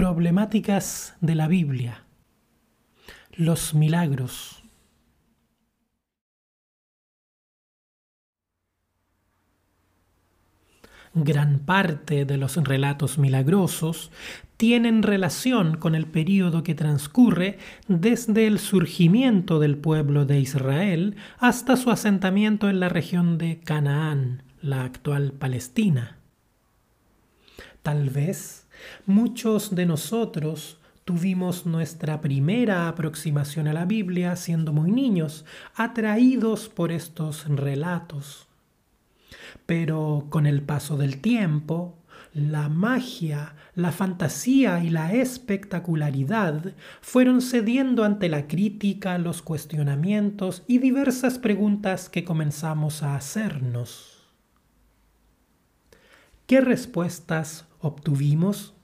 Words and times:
Problemáticas 0.00 1.14
de 1.20 1.34
la 1.34 1.46
Biblia. 1.46 2.04
Los 3.34 3.74
milagros. 3.74 4.62
Gran 11.12 11.58
parte 11.58 12.24
de 12.24 12.38
los 12.38 12.56
relatos 12.56 13.18
milagrosos 13.18 14.10
tienen 14.56 15.02
relación 15.02 15.76
con 15.76 15.94
el 15.94 16.06
período 16.06 16.62
que 16.62 16.74
transcurre 16.74 17.58
desde 17.86 18.46
el 18.46 18.58
surgimiento 18.58 19.58
del 19.58 19.76
pueblo 19.76 20.24
de 20.24 20.40
Israel 20.40 21.16
hasta 21.38 21.76
su 21.76 21.90
asentamiento 21.90 22.70
en 22.70 22.80
la 22.80 22.88
región 22.88 23.36
de 23.36 23.60
Canaán, 23.60 24.44
la 24.62 24.82
actual 24.82 25.32
Palestina. 25.32 26.19
Tal 27.82 28.10
vez 28.10 28.66
muchos 29.06 29.74
de 29.74 29.86
nosotros 29.86 30.78
tuvimos 31.04 31.64
nuestra 31.64 32.20
primera 32.20 32.88
aproximación 32.88 33.66
a 33.68 33.72
la 33.72 33.86
Biblia 33.86 34.36
siendo 34.36 34.72
muy 34.72 34.92
niños, 34.92 35.44
atraídos 35.74 36.68
por 36.68 36.92
estos 36.92 37.48
relatos. 37.48 38.46
Pero 39.64 40.26
con 40.28 40.46
el 40.46 40.62
paso 40.62 40.96
del 40.96 41.20
tiempo, 41.20 41.96
la 42.34 42.68
magia, 42.68 43.54
la 43.74 43.92
fantasía 43.92 44.84
y 44.84 44.90
la 44.90 45.12
espectacularidad 45.14 46.74
fueron 47.00 47.40
cediendo 47.40 48.04
ante 48.04 48.28
la 48.28 48.46
crítica, 48.46 49.18
los 49.18 49.42
cuestionamientos 49.42 50.62
y 50.68 50.78
diversas 50.78 51.38
preguntas 51.38 52.08
que 52.08 52.24
comenzamos 52.24 53.02
a 53.02 53.16
hacernos. 53.16 54.19
¿Qué 56.50 56.60
respuestas 56.60 57.68
obtuvimos? 57.78 58.74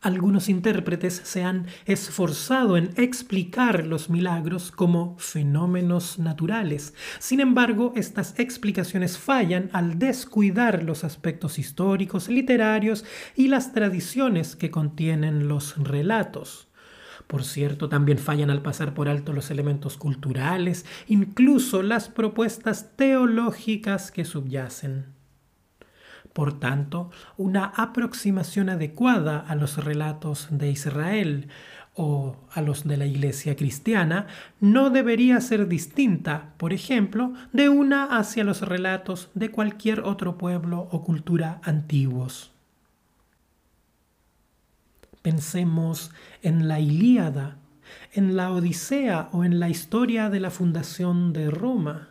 Algunos 0.00 0.48
intérpretes 0.48 1.14
se 1.14 1.44
han 1.44 1.68
esforzado 1.86 2.76
en 2.76 2.90
explicar 2.96 3.86
los 3.86 4.10
milagros 4.10 4.72
como 4.72 5.16
fenómenos 5.20 6.18
naturales. 6.18 6.92
Sin 7.20 7.38
embargo, 7.38 7.92
estas 7.94 8.36
explicaciones 8.40 9.16
fallan 9.16 9.70
al 9.72 10.00
descuidar 10.00 10.82
los 10.82 11.04
aspectos 11.04 11.60
históricos, 11.60 12.28
literarios 12.28 13.04
y 13.36 13.46
las 13.46 13.72
tradiciones 13.72 14.56
que 14.56 14.72
contienen 14.72 15.46
los 15.46 15.76
relatos. 15.76 16.68
Por 17.28 17.44
cierto, 17.44 17.90
también 17.90 18.16
fallan 18.16 18.48
al 18.48 18.62
pasar 18.62 18.94
por 18.94 19.06
alto 19.08 19.34
los 19.34 19.50
elementos 19.50 19.98
culturales, 19.98 20.86
incluso 21.06 21.82
las 21.82 22.08
propuestas 22.08 22.96
teológicas 22.96 24.10
que 24.10 24.24
subyacen. 24.24 25.18
Por 26.32 26.58
tanto, 26.58 27.10
una 27.36 27.66
aproximación 27.66 28.70
adecuada 28.70 29.40
a 29.40 29.54
los 29.56 29.76
relatos 29.84 30.48
de 30.50 30.70
Israel 30.70 31.48
o 31.94 32.36
a 32.50 32.62
los 32.62 32.88
de 32.88 32.96
la 32.96 33.04
Iglesia 33.04 33.56
cristiana 33.56 34.26
no 34.58 34.88
debería 34.88 35.38
ser 35.42 35.68
distinta, 35.68 36.54
por 36.56 36.72
ejemplo, 36.72 37.34
de 37.52 37.68
una 37.68 38.04
hacia 38.04 38.42
los 38.42 38.62
relatos 38.62 39.30
de 39.34 39.50
cualquier 39.50 40.00
otro 40.00 40.38
pueblo 40.38 40.88
o 40.92 41.04
cultura 41.04 41.60
antiguos. 41.62 42.52
Pensemos 45.22 46.10
en 46.42 46.68
la 46.68 46.80
Ilíada, 46.80 47.56
en 48.12 48.36
la 48.36 48.52
Odisea 48.52 49.28
o 49.32 49.44
en 49.44 49.60
la 49.60 49.68
historia 49.68 50.30
de 50.30 50.40
la 50.40 50.50
fundación 50.50 51.32
de 51.32 51.50
Roma 51.50 52.10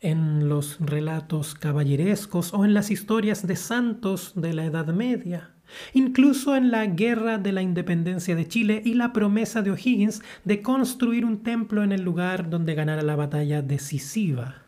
en 0.00 0.48
los 0.48 0.78
relatos 0.80 1.54
caballerescos 1.54 2.54
o 2.54 2.64
en 2.64 2.74
las 2.74 2.90
historias 2.90 3.46
de 3.46 3.56
santos 3.56 4.32
de 4.34 4.54
la 4.54 4.64
Edad 4.64 4.86
Media, 4.86 5.50
incluso 5.92 6.56
en 6.56 6.70
la 6.70 6.86
Guerra 6.86 7.38
de 7.38 7.52
la 7.52 7.62
Independencia 7.62 8.34
de 8.34 8.48
Chile 8.48 8.82
y 8.84 8.94
la 8.94 9.12
promesa 9.12 9.62
de 9.62 9.70
O'Higgins 9.70 10.22
de 10.44 10.62
construir 10.62 11.24
un 11.24 11.42
templo 11.42 11.84
en 11.84 11.92
el 11.92 12.02
lugar 12.02 12.48
donde 12.48 12.74
ganara 12.74 13.02
la 13.02 13.16
batalla 13.16 13.62
decisiva. 13.62 14.62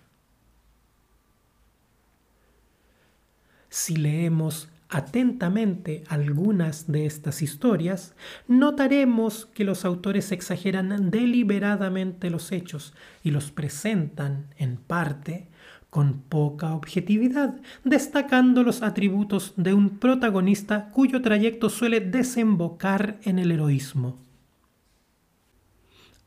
Si 3.70 3.96
leemos 3.96 4.68
atentamente 4.92 6.04
algunas 6.06 6.92
de 6.92 7.06
estas 7.06 7.40
historias, 7.40 8.14
notaremos 8.46 9.46
que 9.46 9.64
los 9.64 9.86
autores 9.86 10.32
exageran 10.32 11.10
deliberadamente 11.10 12.28
los 12.28 12.52
hechos 12.52 12.92
y 13.24 13.30
los 13.30 13.50
presentan, 13.50 14.48
en 14.58 14.76
parte, 14.76 15.48
con 15.88 16.20
poca 16.20 16.74
objetividad, 16.74 17.58
destacando 17.84 18.62
los 18.62 18.82
atributos 18.82 19.54
de 19.56 19.72
un 19.72 19.98
protagonista 19.98 20.90
cuyo 20.90 21.22
trayecto 21.22 21.70
suele 21.70 22.00
desembocar 22.00 23.18
en 23.22 23.38
el 23.38 23.50
heroísmo. 23.50 24.18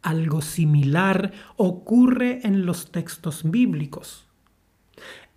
Algo 0.02 0.42
similar 0.42 1.34
ocurre 1.56 2.42
en 2.44 2.66
los 2.66 2.92
textos 2.92 3.42
bíblicos. 3.44 4.28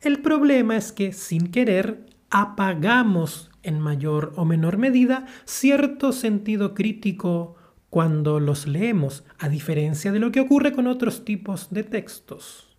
El 0.00 0.20
problema 0.20 0.76
es 0.76 0.92
que, 0.92 1.12
sin 1.12 1.50
querer, 1.50 2.06
apagamos 2.30 3.50
en 3.62 3.80
mayor 3.80 4.32
o 4.36 4.44
menor 4.44 4.78
medida 4.78 5.26
cierto 5.44 6.12
sentido 6.12 6.74
crítico 6.74 7.56
cuando 7.90 8.38
los 8.38 8.66
leemos, 8.66 9.24
a 9.38 9.48
diferencia 9.48 10.12
de 10.12 10.18
lo 10.18 10.30
que 10.30 10.40
ocurre 10.40 10.72
con 10.72 10.86
otros 10.86 11.24
tipos 11.24 11.70
de 11.70 11.84
textos. 11.84 12.76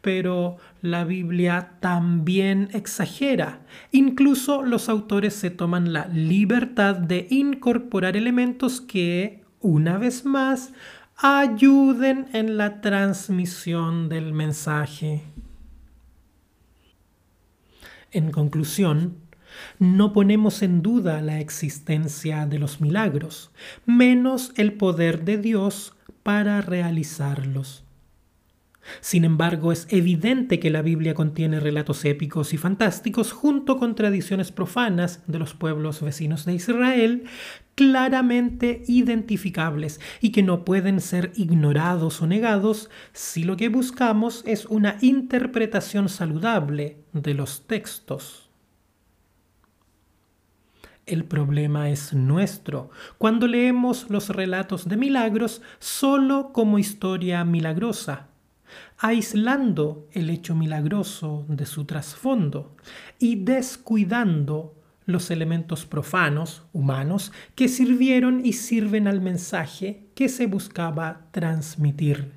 Pero 0.00 0.56
la 0.82 1.04
Biblia 1.04 1.76
también 1.80 2.68
exagera. 2.72 3.64
Incluso 3.90 4.62
los 4.62 4.88
autores 4.88 5.34
se 5.34 5.50
toman 5.50 5.92
la 5.92 6.08
libertad 6.08 6.96
de 6.96 7.26
incorporar 7.30 8.16
elementos 8.16 8.80
que, 8.80 9.44
una 9.60 9.96
vez 9.96 10.24
más, 10.24 10.72
ayuden 11.16 12.26
en 12.32 12.56
la 12.56 12.80
transmisión 12.80 14.08
del 14.08 14.32
mensaje. 14.32 15.22
En 18.12 18.30
conclusión, 18.30 19.16
no 19.78 20.12
ponemos 20.12 20.62
en 20.62 20.82
duda 20.82 21.20
la 21.22 21.40
existencia 21.40 22.46
de 22.46 22.58
los 22.58 22.80
milagros, 22.80 23.50
menos 23.86 24.52
el 24.56 24.74
poder 24.74 25.24
de 25.24 25.38
Dios 25.38 25.94
para 26.22 26.60
realizarlos. 26.60 27.84
Sin 29.00 29.24
embargo, 29.24 29.72
es 29.72 29.86
evidente 29.90 30.58
que 30.58 30.70
la 30.70 30.82
Biblia 30.82 31.14
contiene 31.14 31.60
relatos 31.60 32.04
épicos 32.04 32.52
y 32.52 32.56
fantásticos 32.56 33.32
junto 33.32 33.76
con 33.76 33.94
tradiciones 33.94 34.50
profanas 34.50 35.22
de 35.26 35.38
los 35.38 35.54
pueblos 35.54 36.02
vecinos 36.02 36.44
de 36.44 36.54
Israel 36.54 37.24
claramente 37.74 38.82
identificables 38.86 40.00
y 40.20 40.30
que 40.30 40.42
no 40.42 40.64
pueden 40.64 41.00
ser 41.00 41.32
ignorados 41.36 42.20
o 42.22 42.26
negados 42.26 42.90
si 43.12 43.44
lo 43.44 43.56
que 43.56 43.68
buscamos 43.68 44.42
es 44.46 44.66
una 44.66 44.98
interpretación 45.00 46.08
saludable 46.08 46.98
de 47.12 47.34
los 47.34 47.66
textos. 47.66 48.50
El 51.04 51.24
problema 51.24 51.90
es 51.90 52.12
nuestro 52.12 52.90
cuando 53.18 53.48
leemos 53.48 54.08
los 54.08 54.28
relatos 54.28 54.88
de 54.88 54.96
milagros 54.96 55.60
solo 55.80 56.52
como 56.52 56.78
historia 56.78 57.44
milagrosa, 57.44 58.28
aislando 58.98 60.08
el 60.12 60.30
hecho 60.30 60.54
milagroso 60.54 61.44
de 61.48 61.66
su 61.66 61.86
trasfondo 61.86 62.76
y 63.18 63.36
descuidando 63.36 64.74
los 65.06 65.30
elementos 65.30 65.86
profanos, 65.86 66.64
humanos, 66.72 67.32
que 67.54 67.68
sirvieron 67.68 68.44
y 68.44 68.54
sirven 68.54 69.08
al 69.08 69.20
mensaje 69.20 70.06
que 70.14 70.28
se 70.28 70.46
buscaba 70.46 71.26
transmitir, 71.30 72.32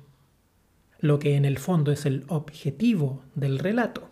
lo 1.00 1.18
que 1.18 1.36
en 1.36 1.44
el 1.44 1.58
fondo 1.58 1.92
es 1.92 2.06
el 2.06 2.24
objetivo 2.28 3.22
del 3.34 3.58
relato. 3.58 4.10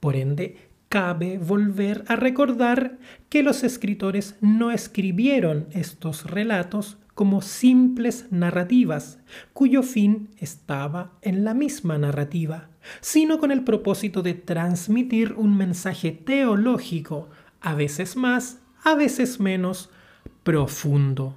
Por 0.00 0.16
ende, 0.16 0.56
cabe 0.88 1.38
volver 1.38 2.04
a 2.08 2.16
recordar 2.16 2.98
que 3.28 3.42
los 3.42 3.62
escritores 3.62 4.36
no 4.40 4.70
escribieron 4.70 5.68
estos 5.70 6.30
relatos 6.30 6.98
como 7.14 7.42
simples 7.42 8.26
narrativas, 8.30 9.18
cuyo 9.52 9.82
fin 9.82 10.30
estaba 10.38 11.12
en 11.22 11.44
la 11.44 11.54
misma 11.54 11.98
narrativa, 11.98 12.70
sino 13.00 13.38
con 13.38 13.50
el 13.50 13.64
propósito 13.64 14.22
de 14.22 14.34
transmitir 14.34 15.34
un 15.34 15.56
mensaje 15.56 16.12
teológico, 16.12 17.28
a 17.60 17.74
veces 17.74 18.16
más, 18.16 18.60
a 18.82 18.94
veces 18.94 19.40
menos, 19.40 19.90
profundo. 20.42 21.36